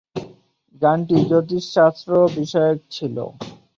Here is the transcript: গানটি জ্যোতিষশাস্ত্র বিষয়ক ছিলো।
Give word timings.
গানটি 0.81 1.17
জ্যোতিষশাস্ত্র 1.29 2.09
বিষয়ক 2.37 2.79
ছিলো। 2.93 3.25